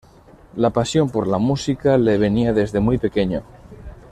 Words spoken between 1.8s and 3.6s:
le venía desde muy pequeño.